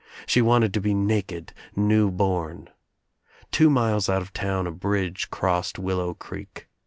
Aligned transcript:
She 0.25 0.41
wanted 0.41 0.73
to 0.73 0.81
be 0.81 0.95
naked, 0.95 1.53
new 1.75 2.09
born. 2.09 2.71
Two 3.51 3.69
miles 3.69 4.09
out 4.09 4.23
of 4.23 4.33
town 4.33 4.65
a 4.65 4.71
bridge 4.71 5.29
crossed 5.29 5.77
Willow 5.77 6.15
Creek. 6.15 6.67